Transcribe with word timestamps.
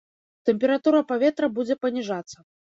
Тэмпература 0.49 1.03
паветра 1.13 1.53
будзе 1.61 1.81
паніжацца. 1.85 2.37